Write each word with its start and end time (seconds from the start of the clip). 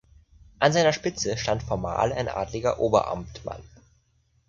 An 0.57 0.73
seiner 0.73 0.93
Spitze 0.93 1.37
stand 1.37 1.61
formal 1.61 2.11
ein 2.11 2.27
adliger 2.27 2.79
Oberamtmann. 2.79 3.61